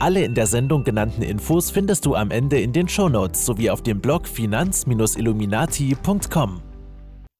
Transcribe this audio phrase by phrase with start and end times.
[0.00, 3.82] Alle in der Sendung genannten Infos findest du am Ende in den Shownotes sowie auf
[3.82, 6.62] dem Blog finanz-illuminati.com.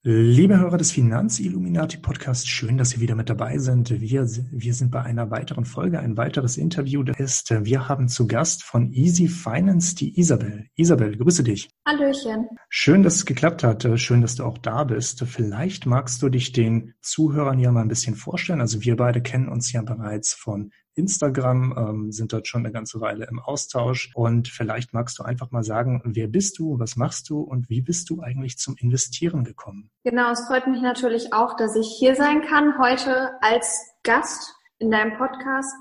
[0.02, 4.00] Liebe Hörer des Finanz-Illuminati-Podcasts, schön, dass Sie wieder mit dabei sind.
[4.00, 6.00] Wir, wir sind bei einer weiteren Folge.
[6.00, 10.66] Ein weiteres Interview ist, wir haben zu Gast von Easy Finance die Isabel.
[10.74, 11.68] Isabel, grüße dich.
[11.86, 12.48] Hallöchen.
[12.68, 13.86] Schön, dass es geklappt hat.
[14.00, 15.24] Schön, dass du auch da bist.
[15.26, 18.60] Vielleicht magst du dich den Zuhörern ja mal ein bisschen vorstellen.
[18.60, 23.00] Also wir beide kennen uns ja bereits von Instagram, ähm, sind dort schon eine ganze
[23.00, 24.10] Weile im Austausch.
[24.14, 27.80] Und vielleicht magst du einfach mal sagen, wer bist du, was machst du und wie
[27.80, 29.90] bist du eigentlich zum Investieren gekommen?
[30.04, 34.90] Genau, es freut mich natürlich auch, dass ich hier sein kann heute als Gast in
[34.90, 35.74] deinem Podcast.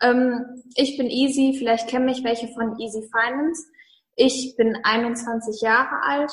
[0.00, 0.44] Ähm,
[0.74, 3.66] ich bin Easy, vielleicht kennen mich welche von Easy Finance.
[4.16, 6.32] Ich bin 21 Jahre alt.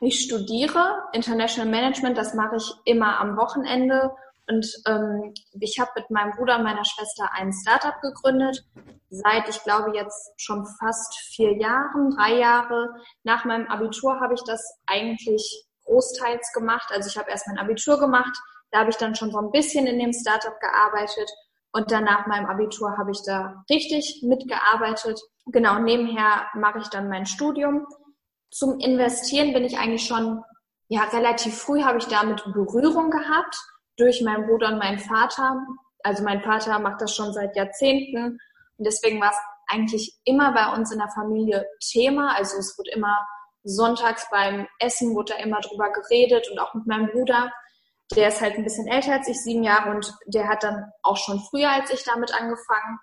[0.00, 4.10] Ich studiere International Management, das mache ich immer am Wochenende
[4.48, 8.64] und ähm, ich habe mit meinem Bruder und meiner Schwester ein Startup gegründet.
[9.10, 14.42] Seit, ich glaube, jetzt schon fast vier Jahren, drei Jahre nach meinem Abitur habe ich
[14.44, 16.90] das eigentlich großteils gemacht.
[16.90, 18.36] Also ich habe erst mein Abitur gemacht,
[18.70, 21.30] da habe ich dann schon so ein bisschen in dem Startup gearbeitet
[21.72, 25.20] und dann nach meinem Abitur habe ich da richtig mitgearbeitet.
[25.46, 27.86] Genau, nebenher mache ich dann mein Studium.
[28.50, 30.42] Zum Investieren bin ich eigentlich schon,
[30.88, 33.56] ja, relativ früh habe ich damit Berührung gehabt
[34.02, 35.64] durch meinen Bruder und meinen Vater.
[36.02, 38.38] Also mein Vater macht das schon seit Jahrzehnten
[38.76, 42.34] und deswegen war es eigentlich immer bei uns in der Familie Thema.
[42.36, 43.24] Also es wurde immer
[43.62, 47.52] sonntags beim Essen wurde da immer drüber geredet und auch mit meinem Bruder.
[48.16, 51.16] Der ist halt ein bisschen älter als ich, sieben Jahre und der hat dann auch
[51.16, 52.98] schon früher als ich damit angefangen.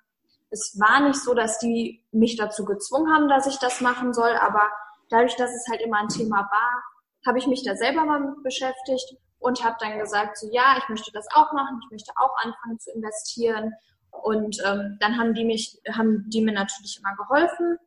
[0.52, 4.36] Es war nicht so, dass die mich dazu gezwungen haben, dass ich das machen soll,
[4.36, 4.64] aber
[5.10, 6.84] dadurch, dass es halt immer ein Thema war,
[7.26, 11.12] habe ich mich da selber mal beschäftigt und habe dann gesagt, so ja, ich möchte
[11.12, 13.74] das auch machen, ich möchte auch anfangen zu investieren.
[14.12, 17.78] Und ähm, dann haben die mich, haben die mir natürlich immer geholfen.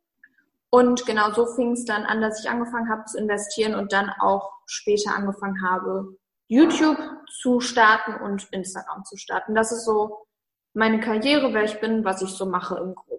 [0.69, 4.09] Und genau so fing es dann an, dass ich angefangen habe zu investieren und dann
[4.19, 6.97] auch später angefangen habe, YouTube
[7.41, 9.53] zu starten und Instagram zu starten.
[9.53, 10.25] Das ist so
[10.73, 13.12] meine Karriere, wer ich bin, was ich so mache im Groben.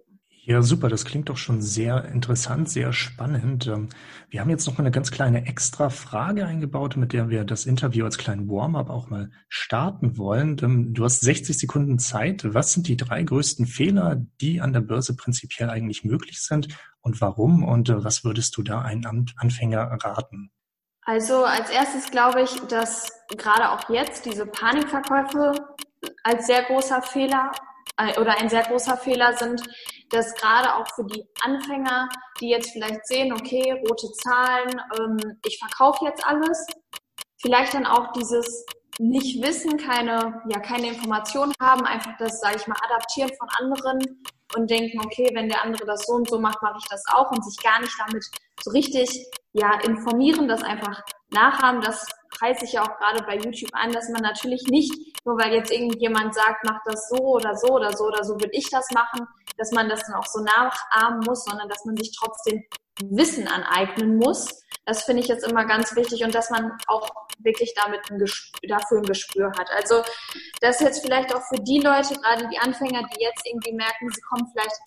[0.47, 0.89] Ja, super.
[0.89, 3.65] Das klingt doch schon sehr interessant, sehr spannend.
[3.65, 3.89] Ähm,
[4.29, 8.05] wir haben jetzt noch eine ganz kleine extra Frage eingebaut, mit der wir das Interview
[8.05, 10.55] als kleinen Warm-up auch mal starten wollen.
[10.61, 12.53] Ähm, du hast 60 Sekunden Zeit.
[12.53, 16.67] Was sind die drei größten Fehler, die an der Börse prinzipiell eigentlich möglich sind
[17.01, 17.63] und warum?
[17.63, 20.51] Und äh, was würdest du da einem Anfänger raten?
[21.01, 25.53] Also als erstes glaube ich, dass gerade auch jetzt diese Panikverkäufe
[26.23, 27.51] als sehr großer Fehler
[28.19, 29.61] oder ein sehr großer Fehler sind,
[30.09, 32.09] dass gerade auch für die Anfänger,
[32.39, 36.65] die jetzt vielleicht sehen, okay, rote Zahlen, ähm, ich verkaufe jetzt alles,
[37.41, 38.65] vielleicht dann auch dieses
[38.99, 43.99] nicht wissen, keine, ja, keine Informationen haben, einfach das, sage ich mal, adaptieren von anderen
[44.55, 47.29] und denken, okay, wenn der andere das so und so macht, mache ich das auch
[47.31, 48.25] und sich gar nicht damit
[48.61, 52.07] so richtig, ja, informieren, das einfach nachahmen, das
[52.37, 54.93] preise ich ja auch gerade bei YouTube an, dass man natürlich nicht,
[55.25, 58.51] nur weil jetzt irgendjemand sagt, mach das so oder so oder so oder so würde
[58.53, 59.27] ich das machen,
[59.57, 62.63] dass man das dann auch so nachahmen muss, sondern dass man sich trotzdem
[63.01, 64.61] Wissen aneignen muss.
[64.85, 67.09] Das finde ich jetzt immer ganz wichtig und dass man auch
[67.39, 69.69] wirklich damit ein Gespür, dafür ein Gespür hat.
[69.71, 70.03] Also
[70.61, 74.21] das jetzt vielleicht auch für die Leute, gerade die Anfänger, die jetzt irgendwie merken, sie
[74.21, 74.79] kommen vielleicht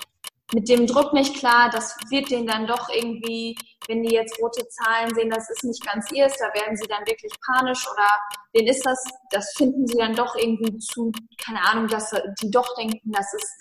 [0.54, 4.66] mit dem Druck nicht klar, das wird denen dann doch irgendwie, wenn die jetzt rote
[4.68, 8.06] Zahlen sehen, das ist nicht ganz ihrs, da werden sie dann wirklich panisch oder
[8.54, 11.12] denen ist das, das finden sie dann doch irgendwie zu,
[11.44, 13.52] keine Ahnung, dass die doch denken, das ist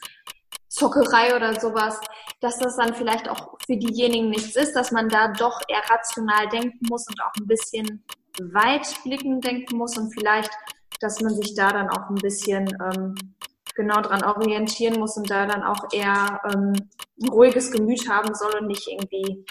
[0.70, 2.00] Zockerei oder sowas,
[2.40, 6.48] dass das dann vielleicht auch für diejenigen nichts ist, dass man da doch eher rational
[6.50, 8.04] denken muss und auch ein bisschen
[8.40, 10.52] weitblickend denken muss und vielleicht,
[11.02, 13.16] dass man sich da dann auch ein bisschen ähm,
[13.78, 16.74] genau dran orientieren muss und da dann auch eher ähm,
[17.22, 19.46] ein ruhiges Gemüt haben soll und nicht irgendwie,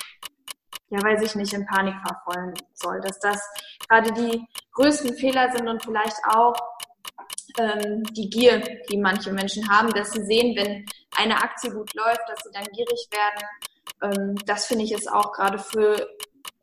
[0.91, 3.01] ja, weiß ich nicht, in Panik verfallen soll.
[3.01, 3.41] Dass das
[3.89, 6.55] gerade die größten Fehler sind und vielleicht auch
[7.59, 10.85] ähm, die Gier, die manche Menschen haben, dass sie sehen, wenn
[11.17, 13.49] eine Aktie gut läuft, dass sie dann gierig werden.
[14.03, 16.09] Ähm, das finde ich jetzt auch gerade für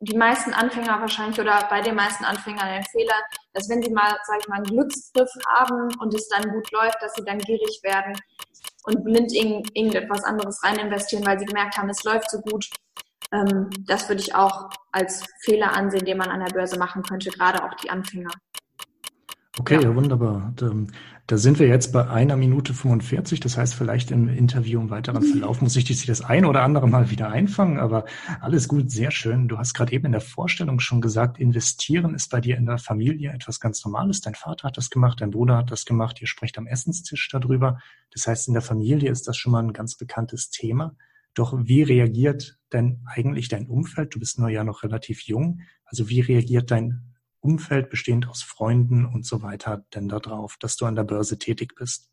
[0.04, 3.14] die meisten Anfänger wahrscheinlich oder bei den meisten Anfängern ein Fehler,
[3.52, 7.00] dass wenn sie mal, sage ich mal, einen Glücksgriff haben und es dann gut läuft,
[7.00, 8.14] dass sie dann gierig werden
[8.84, 12.68] und blind in irgendetwas anderes rein investieren, weil sie gemerkt haben, es läuft so gut.
[13.32, 17.30] ähm, das würde ich auch als Fehler ansehen, den man an der Börse machen könnte,
[17.30, 18.30] gerade auch die Anfänger.
[19.56, 19.94] Okay, ja.
[19.94, 20.52] wunderbar.
[21.26, 23.38] Da sind wir jetzt bei einer Minute 45.
[23.38, 25.22] Das heißt, vielleicht im Interview im weiteren.
[25.22, 28.04] Verlauf muss ich dich das ein oder andere Mal wieder einfangen, aber
[28.40, 29.46] alles gut, sehr schön.
[29.46, 32.78] Du hast gerade eben in der Vorstellung schon gesagt, investieren ist bei dir in der
[32.78, 34.20] Familie etwas ganz Normales.
[34.20, 37.78] Dein Vater hat das gemacht, dein Bruder hat das gemacht, ihr sprecht am Essenstisch darüber.
[38.12, 40.96] Das heißt, in der Familie ist das schon mal ein ganz bekanntes Thema.
[41.32, 44.14] Doch wie reagiert denn eigentlich dein Umfeld?
[44.14, 45.60] Du bist nur ja noch relativ jung.
[45.84, 47.13] Also wie reagiert dein
[47.44, 51.74] Umfeld bestehend aus Freunden und so weiter denn darauf, dass du an der Börse tätig
[51.76, 52.10] bist?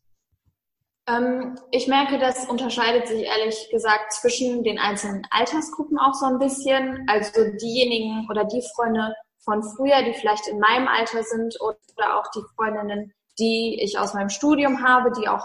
[1.08, 6.38] Ähm, ich merke, das unterscheidet sich ehrlich gesagt zwischen den einzelnen Altersgruppen auch so ein
[6.38, 7.06] bisschen.
[7.08, 12.30] Also diejenigen oder die Freunde von früher, die vielleicht in meinem Alter sind oder auch
[12.30, 15.44] die Freundinnen, die ich aus meinem Studium habe, die auch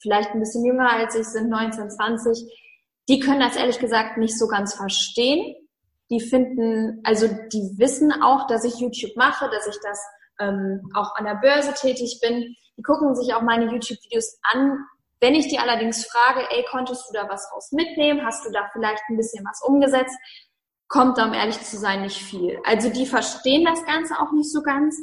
[0.00, 2.62] vielleicht ein bisschen jünger als ich sind, 19, 20,
[3.08, 5.54] die können das ehrlich gesagt nicht so ganz verstehen
[6.10, 10.00] die finden, also die wissen auch, dass ich YouTube mache, dass ich das
[10.40, 12.54] ähm, auch an der Börse tätig bin.
[12.76, 14.78] Die gucken sich auch meine YouTube-Videos an.
[15.20, 18.24] Wenn ich die allerdings frage, ey, konntest du da was raus mitnehmen?
[18.24, 20.16] Hast du da vielleicht ein bisschen was umgesetzt?
[20.88, 22.60] Kommt da, um ehrlich zu sein, nicht viel.
[22.64, 24.96] Also die verstehen das Ganze auch nicht so ganz.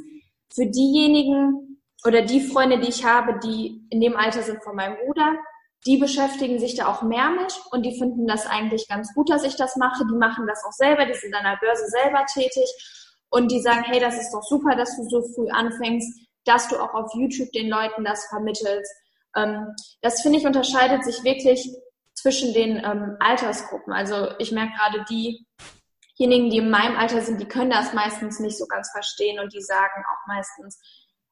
[0.54, 4.98] Für diejenigen oder die Freunde, die ich habe, die in dem Alter sind von meinem
[4.98, 5.36] Bruder,
[5.86, 9.44] die beschäftigen sich da auch mehr mit und die finden das eigentlich ganz gut, dass
[9.44, 10.06] ich das mache.
[10.10, 12.70] Die machen das auch selber, die sind an der Börse selber tätig
[13.30, 16.08] und die sagen, hey, das ist doch super, dass du so früh anfängst,
[16.46, 18.92] dass du auch auf YouTube den Leuten das vermittelst.
[19.36, 21.70] Ähm, das finde ich unterscheidet sich wirklich
[22.14, 23.92] zwischen den ähm, Altersgruppen.
[23.92, 28.58] Also ich merke gerade diejenigen, die in meinem Alter sind, die können das meistens nicht
[28.58, 30.80] so ganz verstehen und die sagen auch meistens,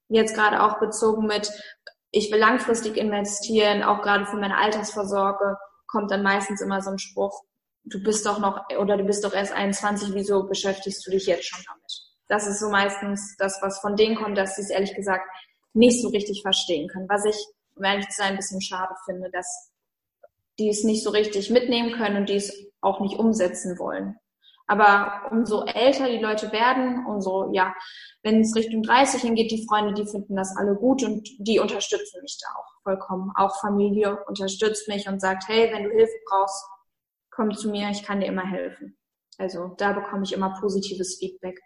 [0.10, 1.52] jetzt gerade auch bezogen mit,
[2.12, 7.00] ich will langfristig investieren, auch gerade für meine Altersvorsorge, kommt dann meistens immer so ein
[7.00, 7.44] Spruch,
[7.84, 11.46] du bist doch noch, oder du bist doch erst 21, wieso beschäftigst du dich jetzt
[11.46, 11.92] schon damit?
[12.28, 15.26] Das ist so meistens das, was von denen kommt, dass sie es ehrlich gesagt
[15.74, 17.10] nicht so richtig verstehen können.
[17.10, 17.36] Was ich,
[17.76, 19.72] um ehrlich zu sein, ein bisschen schade finde, dass
[20.60, 24.18] die es nicht so richtig mitnehmen können und die es auch nicht umsetzen wollen.
[24.72, 27.76] Aber umso älter die Leute werden, umso, ja,
[28.24, 32.22] wenn es Richtung 30 hingeht, die Freunde, die finden das alle gut und die unterstützen
[32.22, 33.34] mich da auch vollkommen.
[33.36, 36.64] Auch Familie unterstützt mich und sagt, hey, wenn du Hilfe brauchst,
[37.32, 38.98] komm zu mir, ich kann dir immer helfen.
[39.38, 41.60] Also da bekomme ich immer positives Feedback.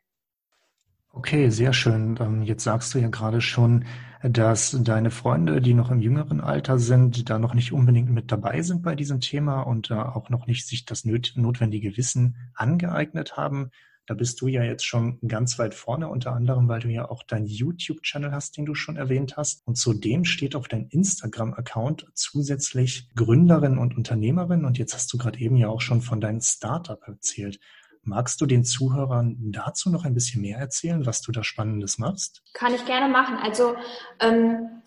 [1.17, 2.17] Okay, sehr schön.
[2.19, 3.85] Ähm, jetzt sagst du ja gerade schon,
[4.21, 8.61] dass deine Freunde, die noch im jüngeren Alter sind, da noch nicht unbedingt mit dabei
[8.61, 13.71] sind bei diesem Thema und auch noch nicht sich das notwendige Wissen angeeignet haben.
[14.07, 17.23] Da bist du ja jetzt schon ganz weit vorne, unter anderem, weil du ja auch
[17.23, 19.65] deinen YouTube-Channel hast, den du schon erwähnt hast.
[19.65, 24.65] Und zudem steht auf deinem Instagram-Account zusätzlich Gründerin und Unternehmerin.
[24.65, 27.59] Und jetzt hast du gerade eben ja auch schon von deinem Startup erzählt.
[28.05, 32.43] Magst du den Zuhörern dazu noch ein bisschen mehr erzählen, was du da Spannendes machst?
[32.53, 33.37] Kann ich gerne machen.
[33.41, 33.75] Also
[34.19, 34.83] ähm,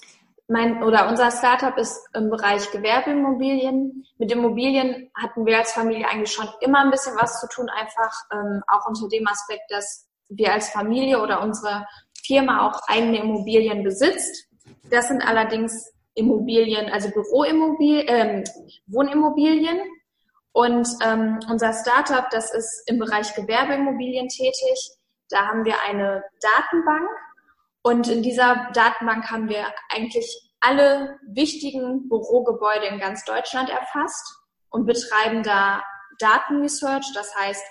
[0.47, 4.05] mein oder unser Startup ist im Bereich Gewerbeimmobilien.
[4.19, 8.13] Mit Immobilien hatten wir als Familie eigentlich schon immer ein bisschen was zu tun, einfach
[8.33, 11.87] ähm, auch unter dem Aspekt, dass wir als Familie oder unsere
[12.25, 14.47] Firma auch eigene Immobilien besitzt.
[14.91, 18.45] Das sind allerdings Immobilien, also Büroimmobilien, ähm,
[18.87, 19.81] Wohnimmobilien
[20.53, 24.91] und ähm, unser Startup, das ist im Bereich Gewerbeimmobilien tätig.
[25.31, 27.09] Da haben wir eine Datenbank
[27.83, 34.39] und in dieser Datenbank haben wir eigentlich alle wichtigen Bürogebäude in ganz Deutschland erfasst
[34.71, 35.83] und betreiben da
[36.19, 37.07] Datenresearch.
[37.15, 37.65] Das heißt,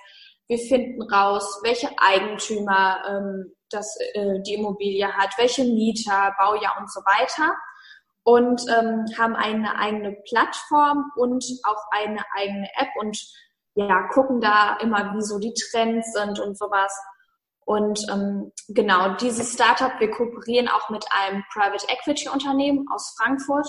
[0.48, 6.92] wir finden raus, welche Eigentümer ähm, das, äh, die Immobilie hat, welche Mieter, Baujahr und
[6.92, 7.54] so weiter
[8.28, 13.18] und ähm, haben eine eigene Plattform und auch eine eigene App und
[13.76, 16.94] ja, gucken da immer, wie so die Trends sind und sowas.
[17.64, 23.66] Und ähm, genau, dieses Startup, wir kooperieren auch mit einem Private Equity Unternehmen aus Frankfurt.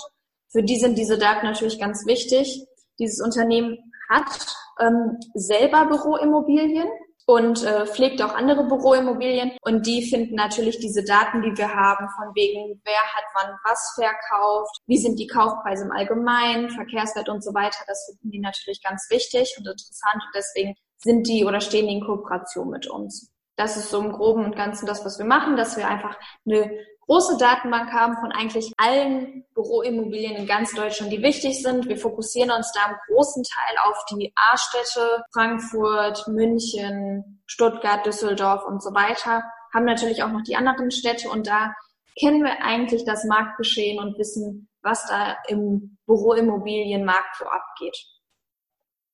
[0.51, 2.67] Für die sind diese Daten natürlich ganz wichtig.
[2.99, 3.77] Dieses Unternehmen
[4.09, 4.45] hat
[4.81, 6.89] ähm, selber Büroimmobilien
[7.29, 9.51] und äh, pflegt auch andere Büroimmobilien.
[9.61, 13.93] Und die finden natürlich diese Daten, die wir haben, von wegen, wer hat wann was
[13.93, 17.83] verkauft, wie sind die Kaufpreise im Allgemeinen, Verkehrswert und so weiter.
[17.85, 20.15] Das finden die natürlich ganz wichtig und interessant.
[20.15, 23.31] Und deswegen sind die oder stehen die in Kooperation mit uns.
[23.57, 26.17] Das ist so im Groben und Ganzen das, was wir machen, dass wir einfach
[26.47, 31.87] eine große Datenbank haben von eigentlich allen Büroimmobilien in ganz Deutschland, die wichtig sind.
[31.87, 38.83] Wir fokussieren uns da im großen Teil auf die A-Städte, Frankfurt, München, Stuttgart, Düsseldorf und
[38.83, 39.43] so weiter.
[39.73, 41.73] Haben natürlich auch noch die anderen Städte und da
[42.19, 47.97] kennen wir eigentlich das Marktgeschehen und wissen, was da im Büroimmobilienmarkt so abgeht.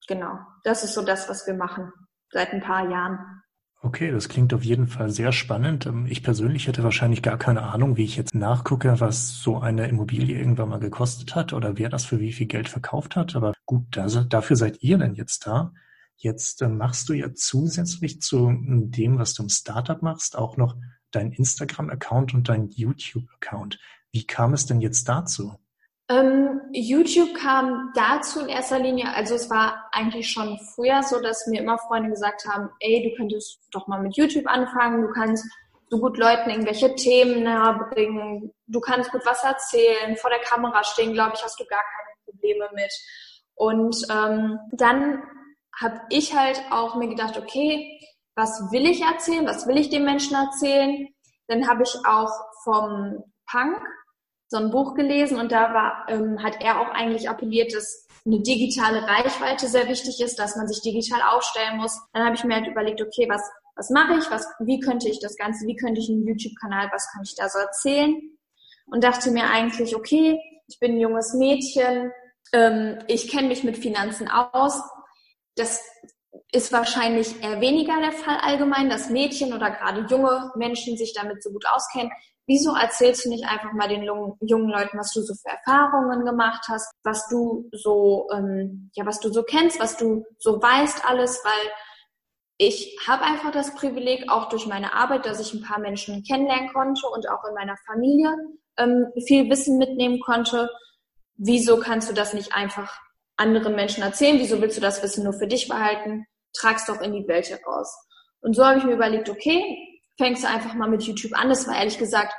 [0.07, 1.93] genau, das ist so das, was wir machen
[2.29, 3.41] seit ein paar Jahren.
[3.85, 5.85] Okay, das klingt auf jeden Fall sehr spannend.
[5.85, 9.87] Ähm, ich persönlich hätte wahrscheinlich gar keine Ahnung, wie ich jetzt nachgucke, was so eine
[9.87, 13.35] Immobilie irgendwann mal gekostet hat oder wer das für wie viel Geld verkauft hat.
[13.35, 15.71] Aber gut, dafür seid ihr denn jetzt da.
[16.15, 20.75] Jetzt äh, machst du ja zusätzlich zu dem, was du im Startup machst, auch noch
[21.11, 23.77] dein Instagram-Account und dein YouTube-Account.
[24.11, 25.59] Wie kam es denn jetzt dazu?
[26.07, 31.47] Ähm, YouTube kam dazu in erster Linie, also es war eigentlich schon früher so, dass
[31.47, 35.45] mir immer Freunde gesagt haben, ey, du könntest doch mal mit YouTube anfangen, du kannst
[35.89, 41.13] so gut Leuten irgendwelche Themen nahebringen, du kannst gut was erzählen, vor der Kamera stehen,
[41.13, 42.93] glaube ich, hast du gar keine Probleme mit.
[43.55, 45.23] Und ähm, dann
[45.79, 47.99] habe ich halt auch mir gedacht, okay,
[48.35, 51.07] was will ich erzählen, was will ich den Menschen erzählen?
[51.47, 52.31] Dann habe ich auch
[52.63, 53.81] vom Punk
[54.55, 58.39] so ein Buch gelesen und da war, ähm, hat er auch eigentlich appelliert, dass eine
[58.39, 61.99] digitale Reichweite sehr wichtig ist, dass man sich digital aufstellen muss.
[62.13, 63.41] Dann habe ich mir halt überlegt, okay, was,
[63.75, 67.11] was mache ich, was, wie könnte ich das Ganze, wie könnte ich einen YouTube-Kanal, was
[67.11, 68.15] kann ich da so erzählen?
[68.85, 72.13] Und dachte mir eigentlich, okay, ich bin ein junges Mädchen,
[72.53, 74.81] ähm, ich kenne mich mit Finanzen aus.
[75.55, 75.83] Das
[76.53, 81.43] ist wahrscheinlich eher weniger der Fall allgemein, dass Mädchen oder gerade junge Menschen sich damit
[81.43, 82.11] so gut auskennen
[82.47, 86.65] wieso erzählst du nicht einfach mal den jungen Leuten, was du so für Erfahrungen gemacht
[86.69, 91.41] hast, was du so, ähm, ja, was du so kennst, was du so weißt alles,
[91.43, 91.71] weil
[92.57, 96.71] ich habe einfach das Privileg, auch durch meine Arbeit, dass ich ein paar Menschen kennenlernen
[96.71, 98.33] konnte und auch in meiner Familie
[98.77, 100.69] ähm, viel Wissen mitnehmen konnte.
[101.35, 102.97] Wieso kannst du das nicht einfach
[103.35, 104.39] anderen Menschen erzählen?
[104.39, 106.25] Wieso willst du das Wissen nur für dich behalten?
[106.53, 107.93] Trag's doch in die Welt heraus.
[108.39, 111.49] Und so habe ich mir überlegt, okay, fängst du einfach mal mit YouTube an.
[111.49, 112.33] Das war ehrlich gesagt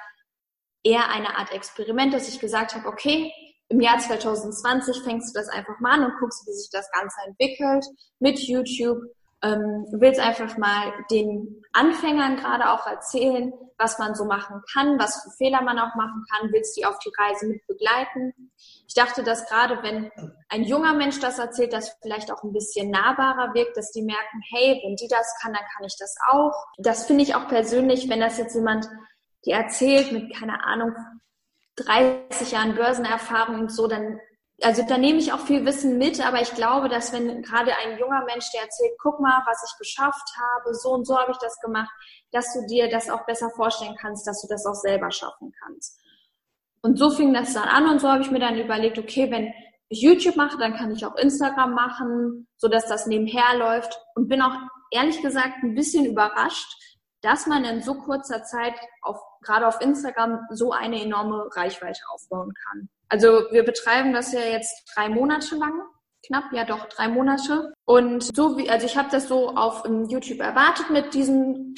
[0.82, 3.32] eher eine Art Experiment, dass ich gesagt habe, okay,
[3.68, 7.16] im Jahr 2020 fängst du das einfach mal an und guckst, wie sich das Ganze
[7.26, 7.84] entwickelt
[8.20, 8.98] mit YouTube.
[9.42, 15.22] Ähm, willst einfach mal den Anfängern gerade auch erzählen, was man so machen kann, was
[15.22, 18.52] für Fehler man auch machen kann, willst die auf die Reise mit begleiten.
[18.86, 20.10] Ich dachte, dass gerade wenn
[20.48, 24.42] ein junger Mensch das erzählt, das vielleicht auch ein bisschen nahbarer wirkt, dass die merken,
[24.50, 26.54] hey, wenn die das kann, dann kann ich das auch.
[26.78, 28.88] Das finde ich auch persönlich, wenn das jetzt jemand
[29.44, 30.94] die erzählt mit, keine Ahnung,
[31.76, 34.18] 30 Jahren Börsenerfahrung und so, dann,
[34.62, 37.98] also da nehme ich auch viel Wissen mit, aber ich glaube, dass wenn gerade ein
[37.98, 41.38] junger Mensch, der erzählt, guck mal, was ich geschafft habe, so und so habe ich
[41.38, 41.90] das gemacht,
[42.32, 46.00] dass du dir das auch besser vorstellen kannst, dass du das auch selber schaffen kannst.
[46.86, 49.52] Und so fing das dann an und so habe ich mir dann überlegt, okay, wenn
[49.88, 54.28] ich YouTube mache, dann kann ich auch Instagram machen, so dass das nebenher läuft und
[54.28, 54.56] bin auch
[54.92, 56.72] ehrlich gesagt ein bisschen überrascht,
[57.22, 62.52] dass man in so kurzer Zeit auf, gerade auf Instagram so eine enorme Reichweite aufbauen
[62.54, 62.88] kann.
[63.08, 65.82] Also wir betreiben das ja jetzt drei Monate lang,
[66.24, 67.72] knapp, ja doch drei Monate.
[67.84, 71.74] Und so wie, also ich habe das so auf YouTube erwartet mit diesen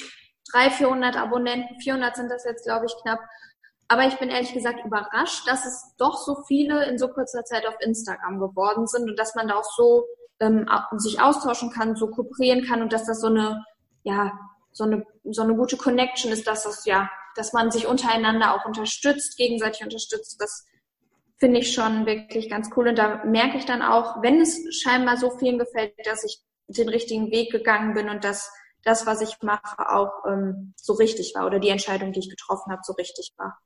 [0.51, 3.19] 300, 400 Abonnenten, 400 sind das jetzt, glaube ich, knapp.
[3.89, 7.67] Aber ich bin ehrlich gesagt überrascht, dass es doch so viele in so kurzer Zeit
[7.67, 10.05] auf Instagram geworden sind und dass man da auch so
[10.39, 13.65] ähm, sich austauschen kann, so kooperieren kann und dass das so eine
[14.03, 14.31] ja,
[14.71, 18.65] so eine, so eine gute Connection ist, dass das ja, dass man sich untereinander auch
[18.65, 20.37] unterstützt, gegenseitig unterstützt.
[20.39, 20.65] Das
[21.37, 22.89] finde ich schon wirklich ganz cool.
[22.89, 26.89] Und da merke ich dann auch, wenn es scheinbar so vielen gefällt, dass ich den
[26.89, 28.51] richtigen Weg gegangen bin und dass
[28.83, 32.71] das, was ich mache, auch ähm, so richtig war oder die Entscheidung, die ich getroffen
[32.71, 33.57] habe, so richtig war.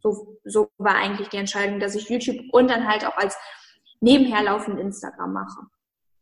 [0.00, 3.36] So, so war eigentlich die Entscheidung, dass ich YouTube und dann halt auch als
[4.00, 5.60] nebenher laufend Instagram mache.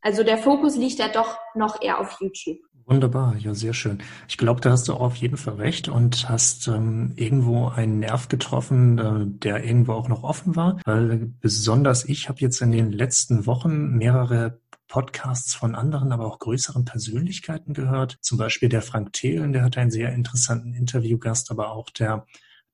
[0.00, 2.58] Also der Fokus liegt ja doch noch eher auf YouTube.
[2.88, 4.00] Wunderbar, ja, sehr schön.
[4.28, 8.28] Ich glaube, da hast du auf jeden Fall recht und hast ähm, irgendwo einen Nerv
[8.28, 10.78] getroffen, äh, der irgendwo auch noch offen war.
[10.84, 16.38] Weil besonders ich habe jetzt in den letzten Wochen mehrere Podcasts von anderen, aber auch
[16.38, 18.18] größeren Persönlichkeiten gehört.
[18.20, 22.24] Zum Beispiel der Frank Thelen, der hat einen sehr interessanten Interviewgast, aber auch der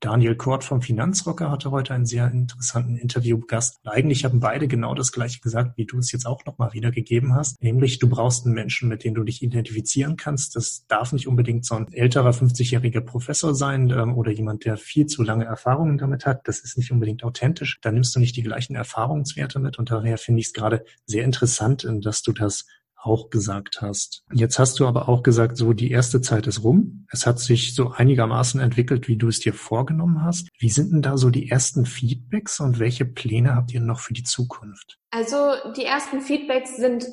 [0.03, 3.79] Daniel Kort vom Finanzrocker hatte heute einen sehr interessanten Interviewgast.
[3.85, 7.63] Eigentlich haben beide genau das Gleiche gesagt, wie du es jetzt auch nochmal wiedergegeben hast.
[7.63, 10.57] Nämlich, du brauchst einen Menschen, mit dem du dich identifizieren kannst.
[10.57, 15.05] Das darf nicht unbedingt so ein älterer 50-jähriger Professor sein ähm, oder jemand, der viel
[15.05, 16.49] zu lange Erfahrungen damit hat.
[16.49, 17.79] Das ist nicht unbedingt authentisch.
[17.81, 19.79] Da nimmst du nicht die gleichen Erfahrungswerte mit.
[19.79, 22.65] Und daher finde ich es gerade sehr interessant, äh, dass du das
[23.03, 24.23] auch gesagt hast.
[24.31, 27.05] Jetzt hast du aber auch gesagt, so die erste Zeit ist rum.
[27.11, 30.47] Es hat sich so einigermaßen entwickelt, wie du es dir vorgenommen hast.
[30.57, 34.13] Wie sind denn da so die ersten Feedbacks und welche Pläne habt ihr noch für
[34.13, 34.97] die Zukunft?
[35.11, 37.05] Also die ersten Feedbacks sind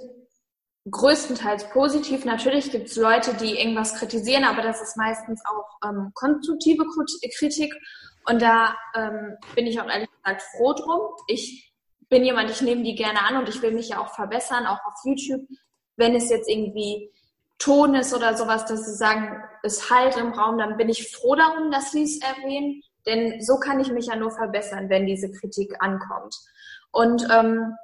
[0.91, 2.25] größtenteils positiv.
[2.25, 6.85] Natürlich gibt es Leute, die irgendwas kritisieren, aber das ist meistens auch ähm, konstruktive
[7.39, 7.75] Kritik.
[8.27, 11.01] Und da ähm, bin ich auch ehrlich gesagt froh drum.
[11.27, 11.73] Ich
[12.09, 14.81] bin jemand, ich nehme die gerne an und ich will mich ja auch verbessern, auch
[14.85, 15.47] auf YouTube.
[16.01, 17.11] Wenn es jetzt irgendwie
[17.59, 21.35] Ton ist oder sowas, dass sie sagen, es halt im Raum, dann bin ich froh
[21.35, 22.83] darum, dass sie es erwähnen.
[23.07, 26.35] Denn so kann ich mich ja nur verbessern, wenn diese Kritik ankommt.
[26.91, 27.77] Und ähm,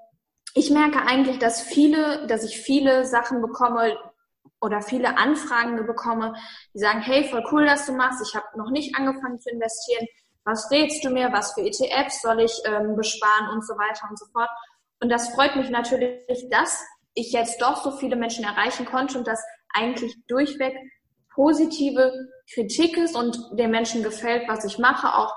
[0.55, 3.97] ich merke eigentlich, dass viele, dass ich viele Sachen bekomme
[4.61, 6.35] oder viele Anfragen bekomme,
[6.75, 8.27] die sagen, hey, voll cool, dass du machst.
[8.27, 10.07] Ich habe noch nicht angefangen zu investieren.
[10.45, 11.33] Was rätst du mir?
[11.33, 14.49] Was für ETFs soll ich ähm, besparen und so weiter und so fort.
[15.01, 16.83] Und das freut mich natürlich, dass
[17.17, 19.43] ich jetzt doch so viele Menschen erreichen konnte und dass
[19.75, 20.75] eigentlich durchweg
[21.35, 22.13] positive
[22.53, 25.35] Kritik ist und den Menschen gefällt, was ich mache, auch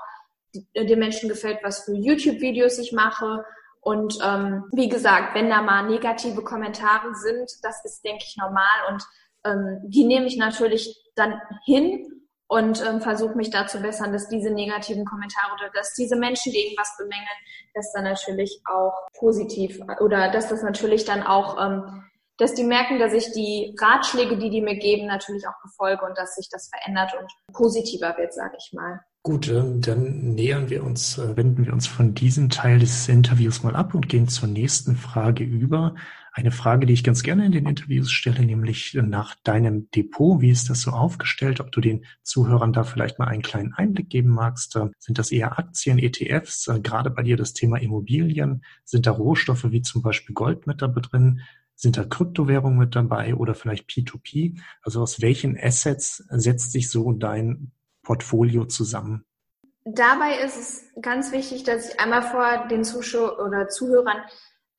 [0.76, 3.44] den Menschen gefällt, was für YouTube-Videos ich mache.
[3.80, 8.90] Und ähm, wie gesagt, wenn da mal negative Kommentare sind, das ist, denke ich, normal
[8.90, 9.02] und
[9.44, 12.19] ähm, die nehme ich natürlich dann hin
[12.50, 16.50] und ähm, versuche mich da zu bessern, dass diese negativen Kommentare oder dass diese Menschen,
[16.52, 17.28] die irgendwas bemängeln,
[17.74, 22.04] dass dann natürlich auch positiv oder dass das natürlich dann auch ähm,
[22.38, 26.16] dass die merken, dass ich die Ratschläge, die die mir geben, natürlich auch befolge und
[26.16, 29.00] dass sich das verändert und positiver wird, sag ich mal.
[29.22, 33.62] Gut, ähm, dann nähern wir uns, äh, wenden wir uns von diesem Teil des Interviews
[33.62, 35.94] mal ab und gehen zur nächsten Frage über.
[36.32, 40.40] Eine Frage, die ich ganz gerne in den Interviews stelle, nämlich nach deinem Depot.
[40.40, 41.60] Wie ist das so aufgestellt?
[41.60, 44.74] Ob du den Zuhörern da vielleicht mal einen kleinen Einblick geben magst?
[44.76, 46.68] Äh, sind das eher Aktien, ETFs?
[46.68, 48.64] Äh, gerade bei dir das Thema Immobilien?
[48.84, 51.42] Sind da Rohstoffe wie zum Beispiel Gold mit da drin?
[51.74, 54.58] Sind da Kryptowährungen mit dabei oder vielleicht P2P?
[54.80, 59.24] Also aus welchen Assets setzt sich so dein Portfolio zusammen?
[59.84, 64.22] Dabei ist es ganz wichtig, dass ich einmal vor den Zuschauern oder Zuhörern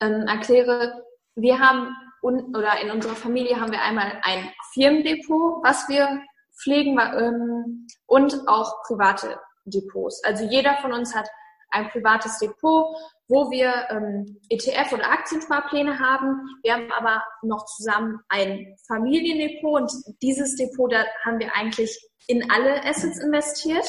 [0.00, 5.88] ähm, erkläre, wir haben un oder in unserer Familie haben wir einmal ein Firmendepot, was
[5.88, 6.22] wir
[6.62, 10.22] pflegen ähm, und auch private Depots.
[10.24, 11.28] Also jeder von uns hat
[11.72, 12.96] ein privates Depot,
[13.28, 16.40] wo wir ähm, ETF- oder Aktiensparpläne haben.
[16.62, 22.50] Wir haben aber noch zusammen ein Familiendepot und dieses Depot, da haben wir eigentlich in
[22.50, 23.86] alle Assets investiert.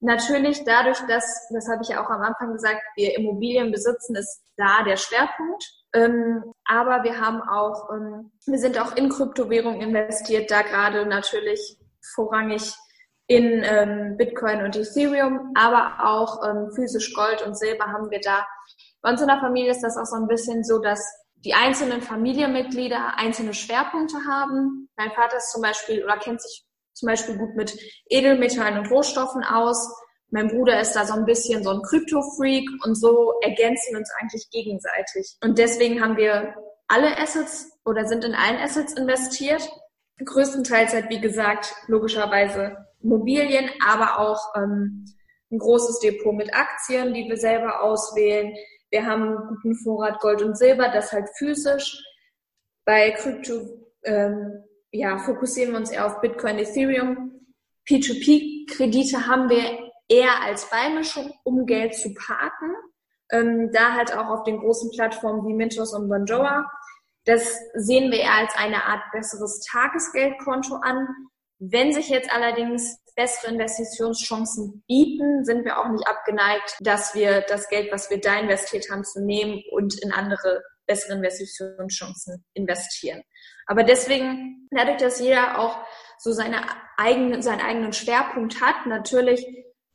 [0.00, 4.42] Natürlich dadurch, dass, das habe ich ja auch am Anfang gesagt, wir Immobilien besitzen, ist
[4.56, 5.64] da der Schwerpunkt.
[5.94, 11.78] Ähm, aber wir haben auch, ähm, wir sind auch in Kryptowährungen investiert, da gerade natürlich
[12.14, 12.74] vorrangig
[13.26, 18.46] in ähm, Bitcoin und Ethereum, aber auch ähm, physisch Gold und Silber haben wir da.
[19.00, 21.00] Bei uns in der Familie ist das auch so ein bisschen so, dass
[21.44, 24.88] die einzelnen Familienmitglieder einzelne Schwerpunkte haben.
[24.96, 27.76] Mein Vater ist zum Beispiel oder kennt sich zum Beispiel gut mit
[28.08, 29.92] Edelmetallen und Rohstoffen aus.
[30.30, 34.48] Mein Bruder ist da so ein bisschen so ein Krypto-Freak und so ergänzen uns eigentlich
[34.50, 35.36] gegenseitig.
[35.42, 36.54] Und deswegen haben wir
[36.88, 39.68] alle Assets oder sind in allen Assets investiert.
[40.24, 45.04] Größtenteils halt, wie gesagt, logischerweise Immobilien, aber auch ähm,
[45.52, 48.54] ein großes Depot mit Aktien, die wir selber auswählen.
[48.90, 52.02] Wir haben einen guten Vorrat Gold und Silber, das halt physisch.
[52.84, 57.32] Bei Krypto ähm, ja, fokussieren wir uns eher auf Bitcoin, Ethereum.
[57.88, 62.74] P2P-Kredite haben wir eher als Beimischung, um Geld zu parken.
[63.30, 66.64] Ähm, da halt auch auf den großen Plattformen wie Mintos und Bonjour.
[67.24, 71.08] Das sehen wir eher als eine Art besseres Tagesgeldkonto an,
[71.70, 77.68] wenn sich jetzt allerdings bessere Investitionschancen bieten, sind wir auch nicht abgeneigt, dass wir das
[77.68, 83.22] Geld, was wir da investiert haben, zu nehmen und in andere bessere Investitionschancen investieren.
[83.66, 85.78] Aber deswegen, dadurch, dass jeder auch
[86.18, 86.62] so seine
[86.96, 89.46] eigene, seinen eigenen Schwerpunkt hat, natürlich,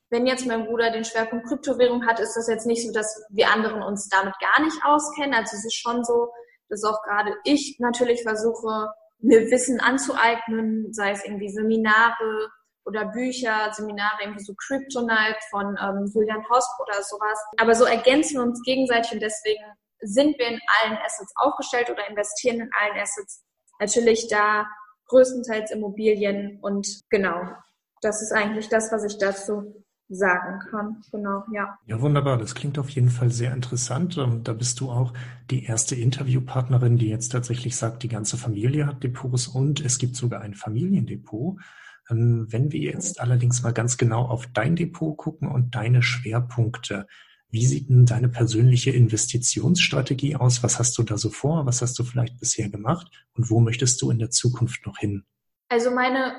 [0.10, 3.52] wenn jetzt mein Bruder den Schwerpunkt Kryptowährung hat, ist das jetzt nicht so, dass wir
[3.52, 5.34] anderen uns damit gar nicht auskennen.
[5.36, 6.30] Also es ist schon so,
[6.70, 8.88] dass auch gerade ich natürlich versuche,
[9.20, 12.50] mir Wissen anzueignen, sei es irgendwie Seminare
[12.86, 17.40] oder Bücher, Seminare, irgendwie so Kryptonite von ähm, Julian Hosp oder sowas.
[17.58, 19.64] Aber so ergänzen wir uns gegenseitig und deswegen
[20.02, 23.44] sind wir in allen Assets aufgestellt oder investieren in allen Assets.
[23.80, 24.66] Natürlich da
[25.08, 27.42] größtenteils Immobilien und genau,
[28.02, 30.98] das ist eigentlich das, was ich dazu sagen kann.
[31.12, 31.78] Genau, ja.
[31.86, 32.38] Ja, wunderbar.
[32.38, 34.18] Das klingt auf jeden Fall sehr interessant.
[34.18, 35.14] Ähm, da bist du auch
[35.52, 40.16] die erste Interviewpartnerin, die jetzt tatsächlich sagt, die ganze Familie hat Depots und es gibt
[40.16, 41.60] sogar ein Familiendepot.
[42.10, 47.06] Ähm, wenn wir jetzt allerdings mal ganz genau auf dein Depot gucken und deine Schwerpunkte,
[47.52, 50.62] wie sieht denn deine persönliche Investitionsstrategie aus?
[50.62, 51.66] Was hast du da so vor?
[51.66, 53.12] Was hast du vielleicht bisher gemacht?
[53.36, 55.24] Und wo möchtest du in der Zukunft noch hin?
[55.68, 56.34] Also meine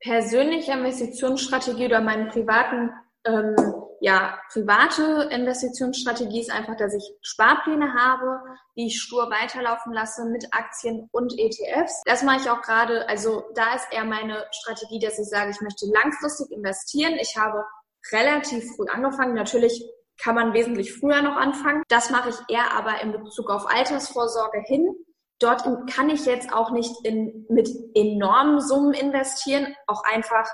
[0.00, 2.90] persönliche Investitionsstrategie oder meinen privaten
[3.24, 3.56] ähm,
[4.00, 8.40] ja, private Investitionsstrategie ist einfach, dass ich Sparpläne habe,
[8.76, 12.02] die ich stur weiterlaufen lasse mit Aktien und ETFs.
[12.04, 15.60] Das mache ich auch gerade, also da ist eher meine Strategie, dass ich sage, ich
[15.60, 17.14] möchte langfristig investieren.
[17.20, 17.64] Ich habe
[18.12, 19.34] relativ früh angefangen.
[19.34, 19.84] Natürlich
[20.22, 21.82] kann man wesentlich früher noch anfangen.
[21.88, 24.94] Das mache ich eher aber in Bezug auf Altersvorsorge hin.
[25.40, 30.48] Dort kann ich jetzt auch nicht in, mit enormen Summen investieren, auch einfach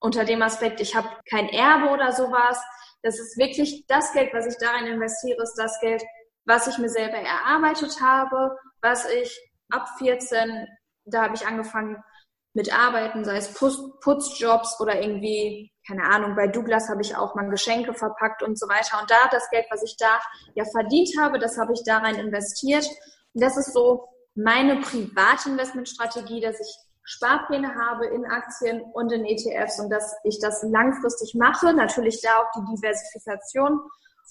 [0.00, 2.60] unter dem Aspekt, ich habe kein Erbe oder sowas.
[3.02, 6.02] Das ist wirklich das Geld, was ich darin investiere, ist das Geld,
[6.46, 9.38] was ich mir selber erarbeitet habe, was ich
[9.70, 10.66] ab 14,
[11.04, 12.02] da habe ich angefangen
[12.52, 17.48] mit Arbeiten, sei es Putzjobs oder irgendwie, keine Ahnung, bei Douglas habe ich auch mal
[17.48, 19.00] Geschenke verpackt und so weiter.
[19.00, 20.18] Und da das Geld, was ich da
[20.54, 22.86] ja verdient habe, das habe ich da rein investiert.
[23.34, 26.74] Und das ist so meine Privatinvestmentstrategie, dass ich
[27.10, 31.74] Sparpläne habe in Aktien und in ETFs und dass ich das langfristig mache.
[31.74, 33.80] Natürlich da auch die Diversifikation.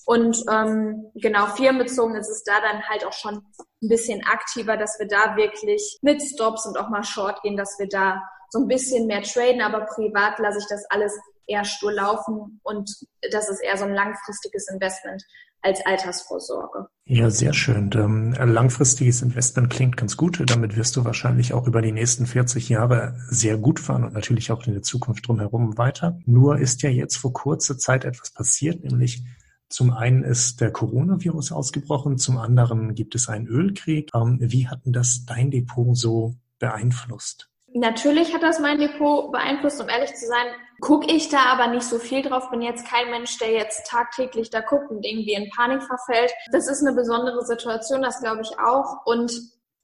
[0.06, 4.98] Und ähm, genau, firmenbezogen ist es da dann halt auch schon ein bisschen aktiver, dass
[4.98, 8.68] wir da wirklich mit Stops und auch mal Short gehen, dass wir da so ein
[8.68, 12.89] bisschen mehr traden, aber privat lasse ich das alles eher stur laufen und
[13.31, 15.23] das ist eher so ein langfristiges Investment
[15.62, 16.88] als Altersvorsorge.
[17.05, 17.89] Ja, sehr schön.
[17.93, 20.41] Ähm, langfristiges Investment klingt ganz gut.
[20.49, 24.51] Damit wirst du wahrscheinlich auch über die nächsten 40 Jahre sehr gut fahren und natürlich
[24.51, 26.17] auch in der Zukunft drumherum weiter.
[26.25, 29.23] Nur ist ja jetzt vor kurzer Zeit etwas passiert, nämlich
[29.69, 34.09] zum einen ist der Coronavirus ausgebrochen, zum anderen gibt es einen Ölkrieg.
[34.15, 37.49] Ähm, wie hat denn das dein Depot so beeinflusst?
[37.73, 40.47] Natürlich hat das mein Depot beeinflusst, um ehrlich zu sein,
[40.82, 44.50] gucke ich da aber nicht so viel drauf, bin jetzt kein Mensch, der jetzt tagtäglich
[44.50, 46.32] da guckt und irgendwie in Panik verfällt.
[46.52, 49.06] Das ist eine besondere Situation, das glaube ich auch.
[49.06, 49.32] Und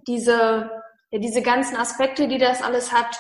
[0.08, 0.72] diese,
[1.12, 3.20] ja, diese ganzen Aspekte, die das alles hat,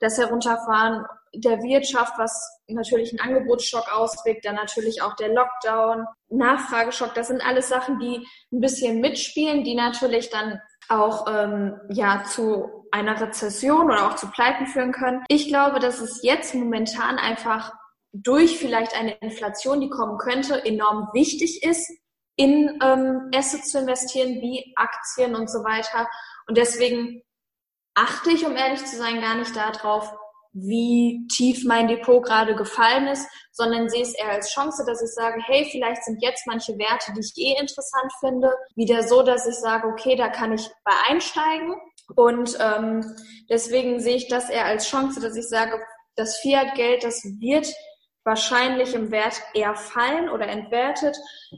[0.00, 1.04] das Herunterfahren
[1.34, 7.40] der Wirtschaft, was natürlich einen Angebotsschock auswirkt, dann natürlich auch der Lockdown, Nachfrageschock, das sind
[7.40, 13.86] alles Sachen, die ein bisschen mitspielen, die natürlich dann auch ähm, ja zu einer Rezession
[13.86, 15.24] oder auch zu Pleiten führen können.
[15.28, 17.72] Ich glaube, dass es jetzt momentan einfach
[18.12, 21.90] durch vielleicht eine Inflation, die kommen könnte, enorm wichtig ist,
[22.36, 26.08] in ähm, Assets zu investieren, wie Aktien und so weiter.
[26.46, 27.22] Und deswegen
[27.94, 30.14] achte ich, um ehrlich zu sein, gar nicht darauf,
[30.52, 35.10] wie tief mein Depot gerade gefallen ist, sondern sehe es eher als Chance, dass ich
[35.10, 39.46] sage, hey, vielleicht sind jetzt manche Werte, die ich eh interessant finde, wieder so, dass
[39.46, 41.74] ich sage, okay, da kann ich bei einsteigen.
[42.16, 43.16] Und ähm,
[43.48, 45.80] deswegen sehe ich das eher als Chance, dass ich sage,
[46.16, 47.72] das Fiat-Geld, das wird
[48.24, 51.16] wahrscheinlich im Wert eher fallen oder entwertet.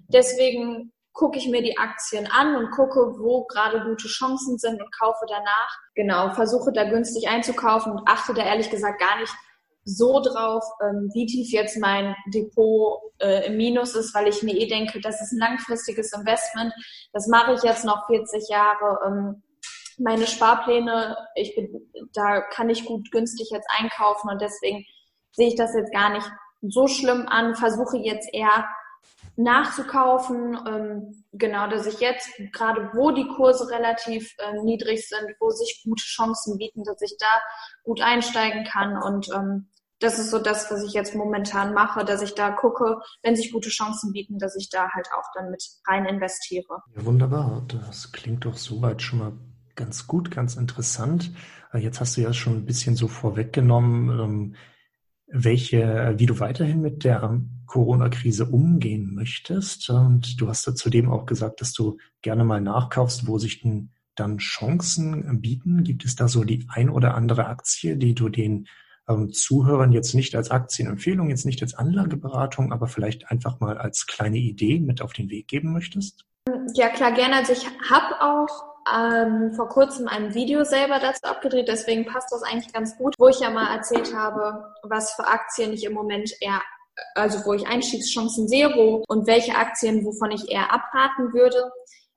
[0.09, 4.93] Deswegen gucke ich mir die Aktien an und gucke, wo gerade gute Chancen sind und
[4.99, 5.79] kaufe danach.
[5.95, 9.33] Genau, versuche da günstig einzukaufen und achte da ehrlich gesagt gar nicht
[9.85, 14.57] so drauf, ähm, wie tief jetzt mein Depot äh, im Minus ist, weil ich mir
[14.57, 16.73] eh denke, das ist ein langfristiges Investment.
[17.13, 18.99] Das mache ich jetzt noch 40 Jahre.
[19.07, 19.43] Ähm,
[19.99, 24.85] meine Sparpläne, ich bin, da kann ich gut günstig jetzt einkaufen und deswegen
[25.33, 26.29] sehe ich das jetzt gar nicht
[26.63, 28.67] so schlimm an, versuche jetzt eher
[29.37, 30.59] nachzukaufen.
[30.67, 35.83] Ähm, genau, dass ich jetzt gerade, wo die Kurse relativ äh, niedrig sind, wo sich
[35.85, 37.27] gute Chancen bieten, dass ich da
[37.83, 39.01] gut einsteigen kann.
[39.03, 39.69] Und ähm,
[40.01, 43.53] das ist so das, was ich jetzt momentan mache, dass ich da gucke, wenn sich
[43.53, 46.83] gute Chancen bieten, dass ich da halt auch dann mit rein investiere.
[46.95, 47.65] Ja, wunderbar.
[47.69, 49.33] Das klingt doch soweit schon mal
[49.77, 51.31] ganz gut, ganz interessant.
[51.73, 54.57] Äh, jetzt hast du ja schon ein bisschen so vorweggenommen, ähm,
[55.35, 59.91] welche, wie du weiterhin mit der Corona-Krise umgehen möchtest.
[59.91, 63.91] Und du hast ja zudem auch gesagt, dass du gerne mal nachkaufst, wo sich denn
[64.15, 65.83] dann Chancen bieten.
[65.83, 68.69] Gibt es da so die ein oder andere Aktie, die du den
[69.09, 74.07] ähm, Zuhörern jetzt nicht als Aktienempfehlung, jetzt nicht als Anlageberatung, aber vielleicht einfach mal als
[74.07, 76.25] kleine Idee mit auf den Weg geben möchtest?
[76.75, 77.37] Ja, klar, gerne.
[77.37, 82.43] Also ich habe auch ähm, vor kurzem ein Video selber dazu abgedreht, deswegen passt das
[82.43, 86.31] eigentlich ganz gut, wo ich ja mal erzählt habe, was für Aktien ich im Moment
[86.41, 86.61] eher,
[87.15, 91.71] also wo ich Einstiegschancen sehe wo, und welche Aktien, wovon ich eher abraten würde.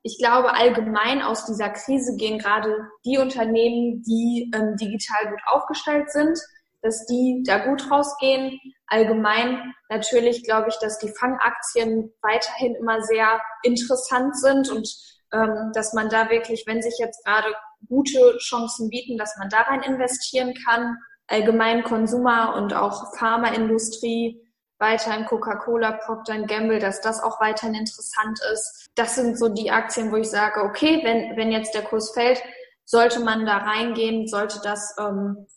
[0.04, 6.12] Ich glaube, allgemein aus dieser Krise gehen gerade die Unternehmen, die ähm, digital gut aufgestellt
[6.12, 6.38] sind,
[6.82, 8.60] dass die da gut rausgehen.
[8.88, 14.88] Allgemein natürlich glaube ich, dass die Fangaktien weiterhin immer sehr interessant sind und
[15.30, 17.54] dass man da wirklich, wenn sich jetzt gerade
[17.88, 20.98] gute Chancen bieten, dass man da rein investieren kann.
[21.28, 24.42] Allgemein Konsumer und auch Pharmaindustrie,
[24.80, 28.90] weiterhin Coca-Cola, Procter Gamble, dass das auch weiterhin interessant ist.
[28.96, 32.42] Das sind so die Aktien, wo ich sage, okay, wenn, wenn jetzt der Kurs fällt,
[32.86, 35.48] sollte man da reingehen, sollte das ähm,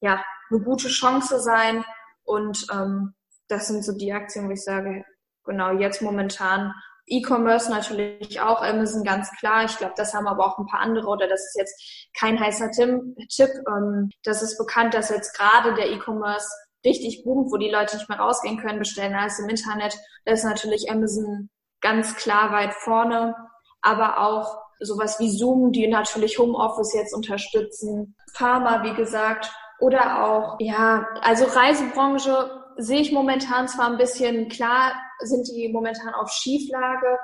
[0.00, 1.84] ja eine gute Chance sein.
[2.24, 3.14] Und ähm,
[3.48, 5.04] das sind so die Aktien, wo ich sage,
[5.44, 6.72] genau jetzt momentan
[7.08, 9.64] E-Commerce natürlich auch, Amazon ganz klar.
[9.64, 12.70] Ich glaube, das haben aber auch ein paar andere oder das ist jetzt kein heißer
[12.70, 13.50] Tipp.
[13.68, 16.48] Ähm, das ist bekannt, dass jetzt gerade der E-Commerce
[16.84, 19.96] richtig boomt, wo die Leute nicht mehr rausgehen können, bestellen alles im Internet.
[20.24, 23.34] Da ist natürlich Amazon ganz klar weit vorne,
[23.82, 30.56] aber auch sowas wie Zoom, die natürlich Homeoffice jetzt unterstützen, Pharma, wie gesagt, oder auch,
[30.60, 37.18] ja, also Reisebranche sehe ich momentan zwar ein bisschen, klar sind die momentan auf Schieflage,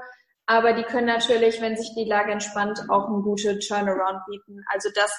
[0.47, 4.63] aber die können natürlich, wenn sich die Lage entspannt, auch eine gute Turnaround bieten.
[4.73, 5.11] Also das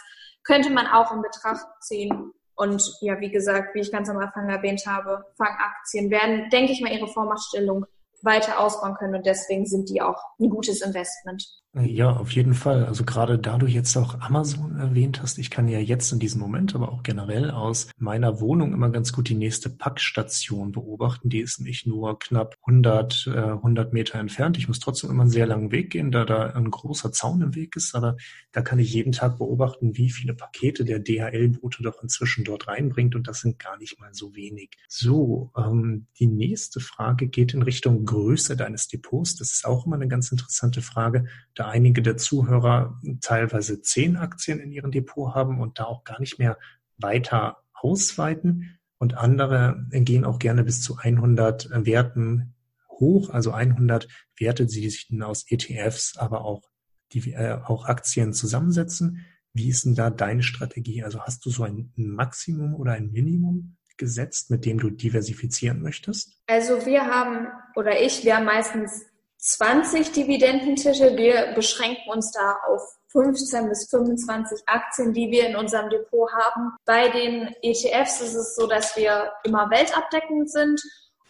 [0.44, 2.32] könnte man auch in Betracht ziehen.
[2.56, 6.82] Und ja, wie gesagt, wie ich ganz am Anfang erwähnt habe, Fangaktien werden, denke ich
[6.82, 7.86] mal, ihre Vormachtstellung
[8.22, 11.44] weiter ausbauen können und deswegen sind die auch ein gutes Investment.
[11.78, 12.86] Ja, auf jeden Fall.
[12.86, 16.40] Also gerade da du jetzt auch Amazon erwähnt hast, ich kann ja jetzt in diesem
[16.40, 21.28] Moment, aber auch generell aus meiner Wohnung immer ganz gut die nächste Packstation beobachten.
[21.28, 24.58] Die ist nicht nur knapp 100, äh, 100 Meter entfernt.
[24.58, 27.56] Ich muss trotzdem immer einen sehr langen Weg gehen, da da ein großer Zaun im
[27.56, 27.94] Weg ist.
[27.94, 28.16] Aber
[28.54, 33.16] da kann ich jeden Tag beobachten, wie viele Pakete der DHL-Bote doch inzwischen dort reinbringt.
[33.16, 34.70] Und das sind gar nicht mal so wenig.
[34.88, 39.36] So, ähm, die nächste Frage geht in Richtung Größe deines Depots.
[39.36, 41.26] Das ist auch immer eine ganz interessante Frage.
[41.54, 46.20] Da einige der Zuhörer teilweise zehn Aktien in ihrem Depot haben und da auch gar
[46.20, 46.58] nicht mehr
[46.98, 48.80] weiter ausweiten.
[48.98, 52.56] Und andere gehen auch gerne bis zu 100 Werten
[52.90, 56.64] hoch, also 100 Werte, die sich aus ETFs, aber auch,
[57.12, 59.26] die, äh, auch Aktien zusammensetzen.
[59.54, 61.04] Wie ist denn da deine Strategie?
[61.04, 66.42] Also hast du so ein Maximum oder ein Minimum gesetzt, mit dem du diversifizieren möchtest?
[66.48, 69.06] Also wir haben, oder ich, wir haben meistens
[69.46, 71.18] 20 Dividendentitel.
[71.18, 72.82] Wir beschränken uns da auf
[73.12, 76.74] 15 bis 25 Aktien, die wir in unserem Depot haben.
[76.84, 80.82] Bei den ETFs ist es so, dass wir immer weltabdeckend sind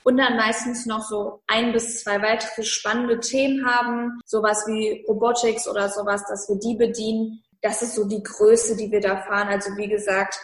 [0.04, 5.68] und dann meistens noch so ein bis zwei weitere spannende Themen haben, sowas wie Robotics
[5.68, 7.44] oder sowas, dass wir die bedienen.
[7.62, 9.50] Das ist so die Größe, die wir da fahren.
[9.50, 10.40] Also wie gesagt,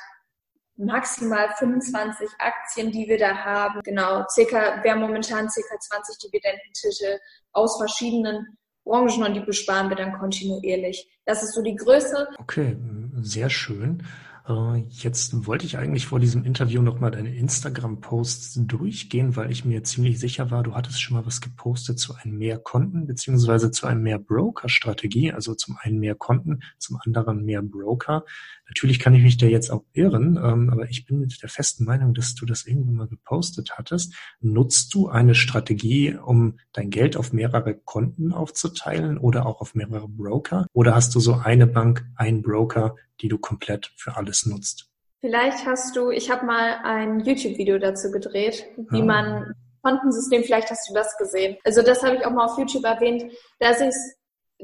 [0.78, 3.82] maximal 25 Aktien, die wir da haben.
[3.84, 7.20] Genau, circa, wir haben momentan circa 20 Dividendentitel
[7.52, 11.08] aus verschiedenen Branchen und die besparen wir dann kontinuierlich.
[11.26, 12.28] Das ist so die Größe.
[12.40, 12.78] Okay,
[13.22, 14.04] sehr schön.
[14.48, 19.84] Äh, jetzt wollte ich eigentlich vor diesem Interview nochmal deine Instagram-Posts durchgehen, weil ich mir
[19.84, 23.86] ziemlich sicher war, du hattest schon mal was gepostet zu einem mehr Konten beziehungsweise zu
[23.86, 28.26] einem mehr Broker-Strategie, also zum einen mehr Konten, zum anderen mehr Broker.
[28.68, 31.86] Natürlich kann ich mich da jetzt auch irren, ähm, aber ich bin mit der festen
[31.86, 34.14] Meinung, dass du das irgendwann mal gepostet hattest.
[34.40, 40.08] Nutzt du eine Strategie, um dein Geld auf mehrere Konten aufzuteilen oder auch auf mehrere
[40.08, 40.68] Broker?
[40.74, 44.90] Oder hast du so eine Bank, ein Broker, die du komplett für alles nutzt?
[45.20, 49.06] Vielleicht hast du, ich habe mal ein YouTube-Video dazu gedreht, wie ah.
[49.06, 51.58] man Kontensystem, vielleicht hast du das gesehen.
[51.64, 54.16] Also das habe ich auch mal auf YouTube erwähnt, dass ich es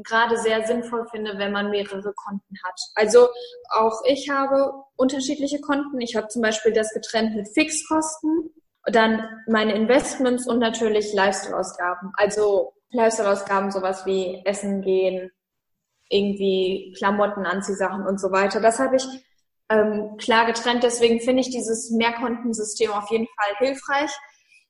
[0.04, 2.80] gerade sehr sinnvoll finde, wenn man mehrere Konten hat.
[2.96, 3.28] Also
[3.72, 6.00] auch ich habe unterschiedliche Konten.
[6.02, 8.52] Ich habe zum Beispiel das getrennt mit Fixkosten,
[8.86, 12.12] dann meine Investments und natürlich Lifestyle-Ausgaben.
[12.16, 15.32] Also Lifestyle-Ausgaben, sowas wie Essen gehen,
[16.10, 18.62] irgendwie Klamotten, Anziehsachen und so weiter.
[18.62, 19.06] Das habe ich
[19.70, 20.84] ähm, klar getrennt.
[20.84, 24.12] Deswegen finde ich dieses Mehrkontensystem auf jeden Fall hilfreich.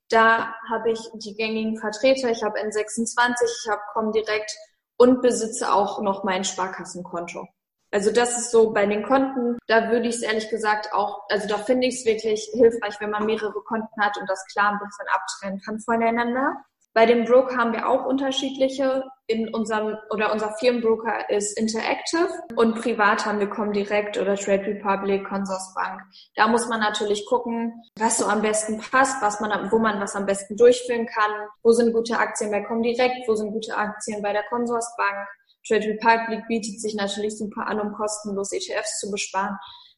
[0.10, 2.32] Da habe ich die gängigen Vertreter.
[2.32, 4.52] Ich habe N26, ich habe Comdirect
[4.98, 7.48] und besitze auch noch mein Sparkassenkonto.
[7.92, 11.48] Also das ist so bei den Konten, da würde ich es ehrlich gesagt auch, also
[11.48, 14.80] da finde ich es wirklich hilfreich, wenn man mehrere Konten hat und das klar ein
[14.80, 16.58] bisschen abtrennen kann voneinander.
[16.98, 19.04] Bei dem Broker haben wir auch unterschiedliche.
[19.28, 25.24] In unserem oder unser Firmenbroker ist Interactive und privat haben wir Comdirect oder Trade Republic,
[25.28, 26.02] Consorsbank.
[26.36, 30.16] Da muss man natürlich gucken, was so am besten passt, was man, wo man was
[30.16, 31.30] am besten durchführen kann.
[31.62, 33.28] Wo sind gute Aktien bei Comdirect?
[33.28, 35.28] Wo sind gute Aktien bei der Consorsbank?
[35.68, 39.56] Trade Republic bietet sich natürlich super an, um kostenlos ETFs zu besparen.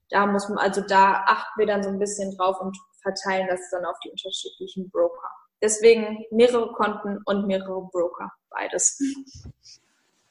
[0.10, 3.62] Da muss man, also da achten wir dann so ein bisschen drauf und verteilen das
[3.72, 5.30] dann auf die unterschiedlichen Broker.
[5.62, 9.00] Deswegen mehrere Konten und mehrere Broker, beides.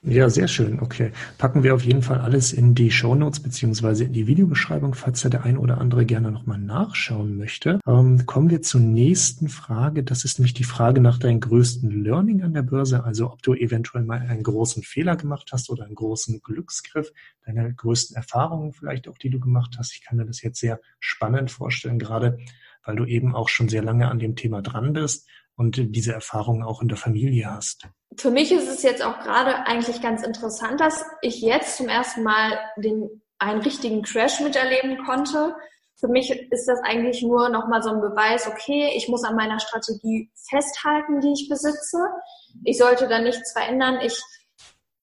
[0.02, 0.80] Ja, sehr schön.
[0.80, 1.10] Okay.
[1.38, 5.24] Packen wir auf jeden Fall alles in die Show Notes beziehungsweise in die Videobeschreibung, falls
[5.24, 7.80] ja der ein oder andere gerne nochmal nachschauen möchte.
[7.84, 10.04] Ähm, kommen wir zur nächsten Frage.
[10.04, 13.54] Das ist nämlich die Frage nach deinem größten Learning an der Börse, also ob du
[13.54, 17.12] eventuell mal einen großen Fehler gemacht hast oder einen großen Glücksgriff,
[17.44, 19.92] deine größten Erfahrungen vielleicht auch, die du gemacht hast.
[19.94, 22.38] Ich kann mir das jetzt sehr spannend vorstellen, gerade
[22.88, 26.62] weil du eben auch schon sehr lange an dem Thema dran bist und diese Erfahrungen
[26.62, 27.86] auch in der Familie hast.
[28.16, 32.22] Für mich ist es jetzt auch gerade eigentlich ganz interessant, dass ich jetzt zum ersten
[32.22, 35.54] Mal den, einen richtigen Crash miterleben konnte.
[35.96, 39.60] Für mich ist das eigentlich nur nochmal so ein Beweis, okay, ich muss an meiner
[39.60, 41.98] Strategie festhalten, die ich besitze.
[42.64, 43.98] Ich sollte da nichts verändern.
[44.00, 44.18] Ich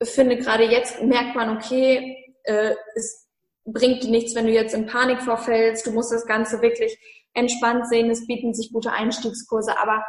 [0.02, 3.28] finde gerade jetzt merkt man, okay, äh, es
[3.64, 5.86] bringt nichts, wenn du jetzt in Panik verfällst.
[5.86, 6.98] Du musst das Ganze wirklich
[7.36, 8.10] entspannt sehen.
[8.10, 10.04] Es bieten sich gute Einstiegskurse, aber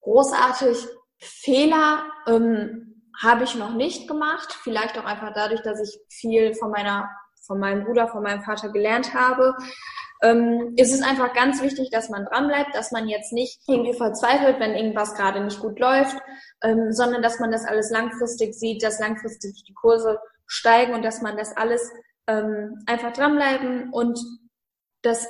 [0.00, 0.76] großartig
[1.18, 4.52] Fehler ähm, habe ich noch nicht gemacht.
[4.62, 7.08] Vielleicht auch einfach dadurch, dass ich viel von meiner,
[7.46, 9.54] von meinem Bruder, von meinem Vater gelernt habe.
[10.22, 14.58] Ähm, es ist einfach ganz wichtig, dass man dranbleibt, dass man jetzt nicht irgendwie verzweifelt,
[14.60, 16.16] wenn irgendwas gerade nicht gut läuft,
[16.62, 21.20] ähm, sondern dass man das alles langfristig sieht, dass langfristig die Kurse steigen und dass
[21.20, 21.90] man das alles
[22.26, 24.18] ähm, einfach dranbleiben und
[25.02, 25.26] dass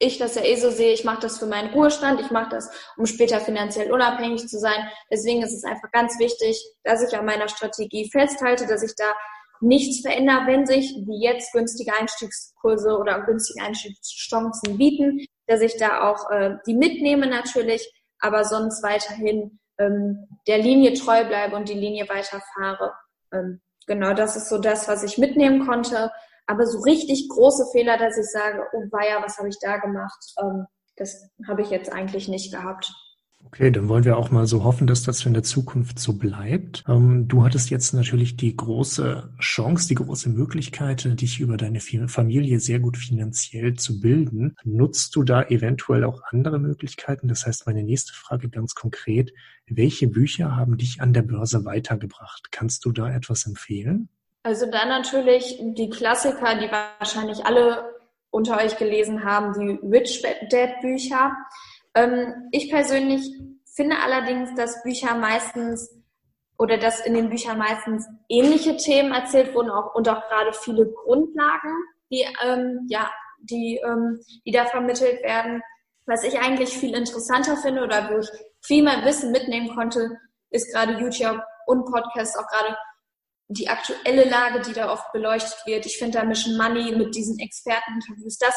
[0.00, 2.70] ich das ja eh so sehe, ich mache das für meinen Ruhestand, ich mache das,
[2.96, 4.88] um später finanziell unabhängig zu sein.
[5.12, 9.12] Deswegen ist es einfach ganz wichtig, dass ich an meiner Strategie festhalte, dass ich da
[9.60, 16.10] nichts verändere, wenn sich wie jetzt günstige Einstiegskurse oder günstige Einstiegschancen bieten, dass ich da
[16.10, 21.74] auch äh, die mitnehme natürlich, aber sonst weiterhin ähm, der Linie treu bleibe und die
[21.74, 22.94] Linie weiterfahre.
[23.34, 26.10] Ähm, genau, das ist so das, was ich mitnehmen konnte.
[26.50, 30.18] Aber so richtig große Fehler, dass ich sage, oh weia, was habe ich da gemacht,
[30.42, 32.92] ähm, das habe ich jetzt eigentlich nicht gehabt.
[33.46, 36.82] Okay, dann wollen wir auch mal so hoffen, dass das in der Zukunft so bleibt.
[36.88, 42.58] Ähm, du hattest jetzt natürlich die große Chance, die große Möglichkeit, dich über deine Familie
[42.58, 44.56] sehr gut finanziell zu bilden.
[44.64, 47.28] Nutzt du da eventuell auch andere Möglichkeiten?
[47.28, 49.32] Das heißt, meine nächste Frage ganz konkret,
[49.68, 52.48] welche Bücher haben dich an der Börse weitergebracht?
[52.50, 54.08] Kannst du da etwas empfehlen?
[54.42, 57.94] Also dann natürlich die Klassiker, die wahrscheinlich alle
[58.30, 61.36] unter euch gelesen haben, die Rich Dad Bücher.
[61.94, 63.22] Ähm, ich persönlich
[63.74, 65.94] finde allerdings, dass Bücher meistens
[66.58, 70.86] oder dass in den Büchern meistens ähnliche Themen erzählt wurden auch, und auch gerade viele
[70.86, 71.74] Grundlagen,
[72.10, 75.62] die, ähm, ja, die, ähm, die da vermittelt werden.
[76.06, 78.28] Was ich eigentlich viel interessanter finde oder wo ich
[78.60, 80.18] viel mehr Wissen mitnehmen konnte,
[80.50, 82.76] ist gerade YouTube und Podcast, auch gerade
[83.50, 85.84] die aktuelle Lage, die da oft beleuchtet wird.
[85.84, 88.54] Ich finde da Mission Money mit diesen Experteninterviews, das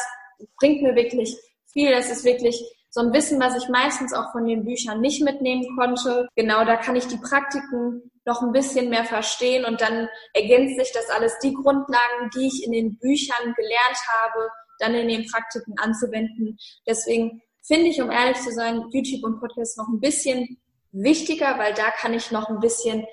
[0.58, 1.36] bringt mir wirklich
[1.72, 1.90] viel.
[1.90, 5.66] Das ist wirklich so ein Wissen, was ich meistens auch von den Büchern nicht mitnehmen
[5.76, 6.28] konnte.
[6.36, 10.92] Genau, da kann ich die Praktiken noch ein bisschen mehr verstehen und dann ergänzt sich
[10.92, 15.74] das alles, die Grundlagen, die ich in den Büchern gelernt habe, dann in den Praktiken
[15.78, 16.56] anzuwenden.
[16.86, 20.58] Deswegen finde ich, um ehrlich zu sein, YouTube und Podcast noch ein bisschen
[20.92, 23.04] wichtiger, weil da kann ich noch ein bisschen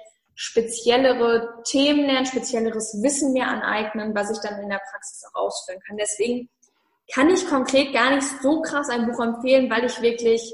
[0.42, 5.80] speziellere Themen lernen, spezielleres Wissen mir aneignen, was ich dann in der Praxis auch ausführen
[5.86, 5.98] kann.
[5.98, 6.50] Deswegen
[7.14, 10.52] kann ich konkret gar nicht so krass ein Buch empfehlen, weil ich wirklich,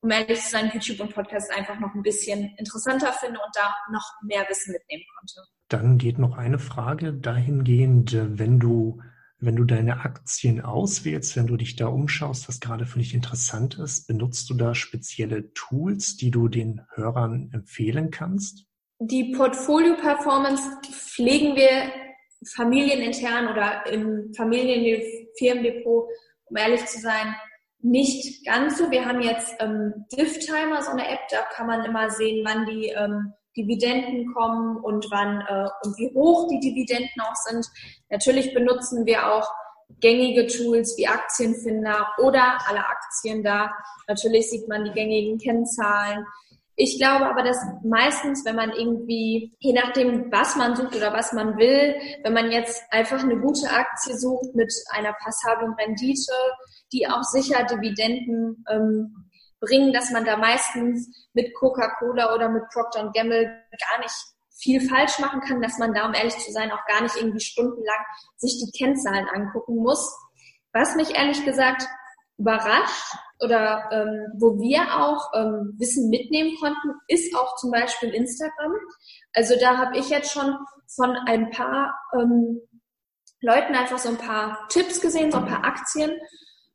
[0.00, 3.76] um ehrlich zu sein, YouTube und Podcast einfach noch ein bisschen interessanter finde und da
[3.92, 5.46] noch mehr Wissen mitnehmen konnte.
[5.68, 9.02] Dann geht noch eine Frage dahingehend, wenn du
[9.38, 13.78] wenn du deine Aktien auswählst, wenn du dich da umschaust, was gerade für dich interessant
[13.78, 18.66] ist, benutzt du da spezielle Tools, die du den Hörern empfehlen kannst?
[18.98, 21.92] Die Portfolio-Performance pflegen wir
[22.54, 26.08] familienintern oder im Familienfirmendepot,
[26.46, 27.34] um ehrlich zu sein,
[27.80, 28.90] nicht ganz so.
[28.90, 32.88] Wir haben jetzt ähm, Diff-Timer, so eine App, da kann man immer sehen, wann die
[32.88, 37.66] ähm, Dividenden kommen und wann äh, und wie hoch die Dividenden auch sind.
[38.10, 39.48] Natürlich benutzen wir auch
[40.00, 43.70] gängige Tools wie Aktienfinder oder alle Aktien da.
[44.08, 46.24] Natürlich sieht man die gängigen Kennzahlen.
[46.78, 51.32] Ich glaube aber, dass meistens, wenn man irgendwie, je nachdem, was man sucht oder was
[51.32, 56.34] man will, wenn man jetzt einfach eine gute Aktie sucht mit einer passablen Rendite,
[56.92, 63.10] die auch sicher Dividenden ähm, bringen, dass man da meistens mit Coca-Cola oder mit Procter
[63.14, 64.14] Gamble gar nicht
[64.58, 67.40] viel falsch machen kann, dass man da, um ehrlich zu sein, auch gar nicht irgendwie
[67.40, 68.04] stundenlang
[68.36, 70.14] sich die Kennzahlen angucken muss.
[70.72, 71.86] Was mich ehrlich gesagt
[72.38, 78.74] überrascht oder ähm, wo wir auch ähm, Wissen mitnehmen konnten, ist auch zum Beispiel Instagram.
[79.34, 80.56] Also da habe ich jetzt schon
[80.94, 82.60] von ein paar ähm,
[83.40, 86.10] Leuten einfach so ein paar Tipps gesehen, so ein paar Aktien,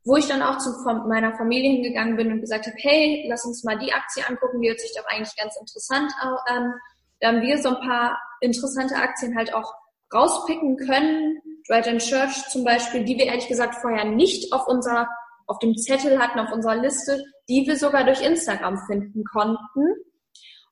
[0.04, 0.72] wo ich dann auch zu
[1.08, 4.70] meiner Familie hingegangen bin und gesagt habe, hey, lass uns mal die Aktie angucken, die
[4.70, 6.74] hört sich doch eigentlich ganz interessant an.
[7.20, 9.74] Da haben wir so ein paar interessante Aktien halt auch
[10.14, 11.40] rauspicken können.
[11.68, 15.08] Dwight Church zum Beispiel, die wir ehrlich gesagt vorher nicht auf unserer
[15.48, 19.96] auf dem Zettel hatten, auf unserer Liste, die wir sogar durch Instagram finden konnten.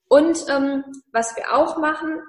[0.07, 2.19] Und ähm, was wir auch machen,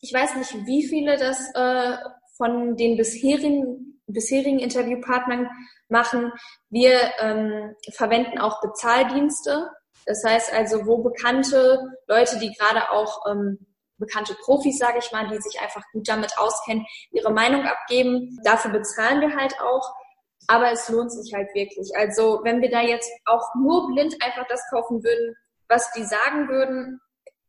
[0.00, 1.96] ich weiß nicht, wie viele das äh,
[2.36, 5.48] von den bisherigen, bisherigen Interviewpartnern
[5.88, 6.32] machen.
[6.70, 9.68] Wir ähm, verwenden auch Bezahldienste.
[10.06, 13.58] Das heißt also, wo bekannte Leute, die gerade auch ähm,
[13.98, 18.40] bekannte Profis, sage ich mal, die sich einfach gut damit auskennen, ihre Meinung abgeben.
[18.42, 19.94] Dafür bezahlen wir halt auch
[20.50, 21.92] aber es lohnt sich halt wirklich.
[21.96, 25.36] Also wenn wir da jetzt auch nur blind einfach das kaufen würden,
[25.68, 27.00] was die sagen würden,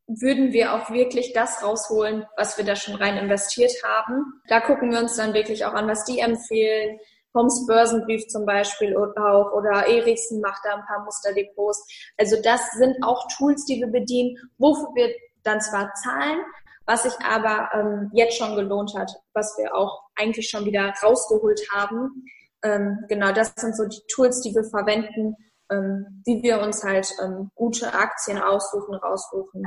[0.07, 4.39] würden wir auch wirklich das rausholen, was wir da schon rein investiert haben.
[4.47, 6.99] Da gucken wir uns dann wirklich auch an, was die empfehlen.
[7.33, 11.87] Homs Börsenbrief zum Beispiel auch oder Ericsson macht da ein paar Musterdepots.
[12.19, 16.41] Also das sind auch Tools, die wir bedienen, wofür wir dann zwar zahlen,
[16.85, 21.61] was sich aber ähm, jetzt schon gelohnt hat, was wir auch eigentlich schon wieder rausgeholt
[21.71, 22.25] haben.
[22.63, 25.35] Ähm, genau, das sind so die Tools, die wir verwenden,
[25.71, 29.63] ähm, wie wir uns halt ähm, gute Aktien aussuchen, raussuchen.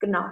[0.00, 0.24] Genau.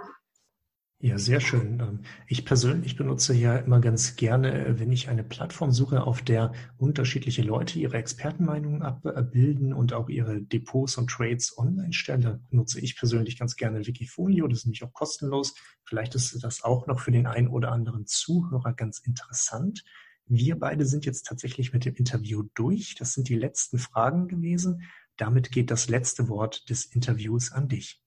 [0.99, 1.79] Ja, sehr schön.
[1.79, 6.23] Ähm, ich persönlich benutze ja immer ganz gerne, äh, wenn ich eine Plattform suche, auf
[6.23, 12.47] der unterschiedliche Leute ihre Expertenmeinungen abbilden und auch ihre Depots und Trades online stellen.
[12.49, 14.47] Nutze ich persönlich ganz gerne Wikifolio.
[14.47, 15.53] Das ist nämlich auch kostenlos.
[15.83, 19.83] Vielleicht ist das auch noch für den einen oder anderen Zuhörer ganz interessant.
[20.27, 22.95] Wir beide sind jetzt tatsächlich mit dem Interview durch.
[22.95, 24.83] Das sind die letzten Fragen gewesen.
[25.15, 28.01] Damit geht das letzte Wort des Interviews an dich.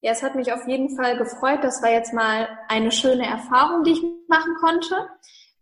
[0.00, 1.60] Ja, es hat mich auf jeden Fall gefreut.
[1.62, 5.08] Das war jetzt mal eine schöne Erfahrung, die ich machen konnte.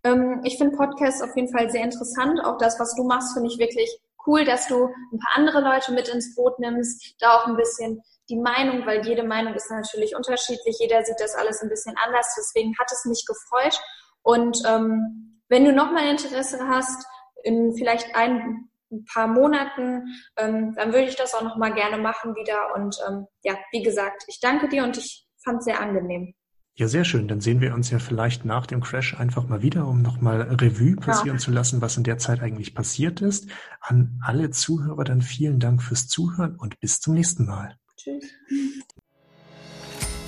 [0.04, 2.40] Ähm, ich finde Podcasts auf jeden Fall sehr interessant.
[2.44, 3.88] Auch das, was du machst, finde ich wirklich
[4.26, 8.02] cool, dass du ein paar andere Leute mit ins Boot nimmst, da auch ein bisschen
[8.28, 10.76] die Meinung, weil jede Meinung ist natürlich unterschiedlich.
[10.80, 12.34] Jeder sieht das alles ein bisschen anders.
[12.36, 13.78] Deswegen hat es mich gefreut.
[14.22, 17.06] Und ähm, wenn du noch mal Interesse hast,
[17.44, 21.98] in vielleicht ein ein paar Monaten, ähm, dann würde ich das auch noch mal gerne
[21.98, 22.74] machen wieder.
[22.74, 26.34] Und ähm, ja, wie gesagt, ich danke dir und ich fand es sehr angenehm.
[26.78, 27.26] Ja, sehr schön.
[27.26, 30.96] Dann sehen wir uns ja vielleicht nach dem Crash einfach mal wieder, um nochmal Revue
[30.96, 31.42] passieren ja.
[31.42, 33.48] zu lassen, was in der Zeit eigentlich passiert ist.
[33.80, 37.78] An alle Zuhörer dann vielen Dank fürs Zuhören und bis zum nächsten Mal.
[37.96, 38.24] Tschüss.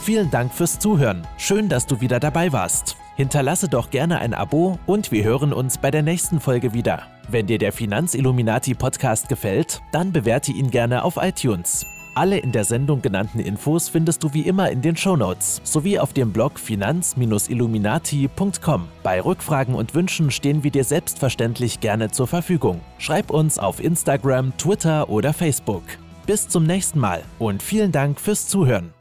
[0.08, 1.26] Vielen Dank fürs Zuhören.
[1.36, 2.96] Schön, dass du wieder dabei warst.
[3.16, 7.02] Hinterlasse doch gerne ein Abo und wir hören uns bei der nächsten Folge wieder.
[7.28, 11.84] Wenn dir der Finanzilluminati Podcast gefällt, dann bewerte ihn gerne auf iTunes.
[12.14, 16.14] Alle in der Sendung genannten Infos findest du wie immer in den Shownotes sowie auf
[16.14, 18.88] dem Blog finanz-illuminati.com.
[19.02, 22.80] Bei Rückfragen und Wünschen stehen wir dir selbstverständlich gerne zur Verfügung.
[22.96, 25.82] Schreib uns auf Instagram, Twitter oder Facebook.
[26.26, 28.94] Bis zum nächsten Mal und vielen Dank fürs Zuhören.